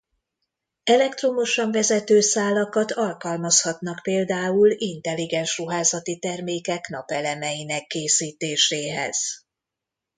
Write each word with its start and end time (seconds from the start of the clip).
Elektromosan 0.83 1.71
vezető 1.71 2.19
szálakat 2.21 2.91
alkalmazhatnak 2.91 4.01
például 4.01 4.71
intelligens 4.71 5.57
ruházati 5.57 6.19
termékek 6.19 6.87
napelemeinek 6.87 7.87
készítéséhez. 7.87 9.45